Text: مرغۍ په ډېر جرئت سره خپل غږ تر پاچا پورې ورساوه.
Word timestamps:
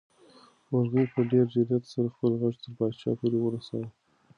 مرغۍ 0.69 1.05
په 1.13 1.21
ډېر 1.31 1.45
جرئت 1.53 1.83
سره 1.93 2.07
خپل 2.13 2.31
غږ 2.41 2.55
تر 2.63 2.71
پاچا 2.77 3.11
پورې 3.19 3.37
ورساوه. 3.41 3.87